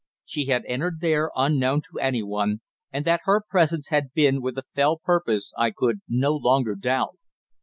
She 0.25 0.47
had 0.47 0.65
entered 0.65 0.99
there 0.99 1.29
unknown 1.35 1.81
to 1.83 1.99
anyone, 1.99 2.61
and 2.91 3.05
that 3.05 3.19
her 3.25 3.39
presence 3.39 3.89
had 3.89 4.13
been 4.13 4.41
with 4.41 4.57
a 4.57 4.63
fell 4.63 4.97
purpose 4.97 5.53
I 5.59 5.69
could 5.69 5.99
no 6.09 6.33
longer 6.35 6.73
doubt. 6.73 7.19